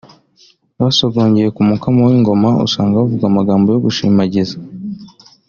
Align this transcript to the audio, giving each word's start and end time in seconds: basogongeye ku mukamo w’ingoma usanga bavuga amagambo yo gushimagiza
basogongeye 0.81 1.49
ku 1.55 1.61
mukamo 1.69 1.99
w’ingoma 2.09 2.49
usanga 2.67 2.99
bavuga 3.01 3.23
amagambo 3.27 3.67
yo 3.71 3.79
gushimagiza 3.85 4.55